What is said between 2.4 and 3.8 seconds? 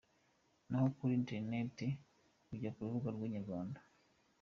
ujya kurubuga rwa Inyarwanda.